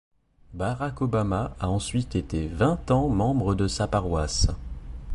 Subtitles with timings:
[0.55, 4.47] Barack Obama a ensuite été vingt ans membre de sa paroisse.